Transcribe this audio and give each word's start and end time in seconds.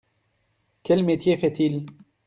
Quel 0.81 1.03
métier 1.05 1.37
fait-il? 1.37 1.85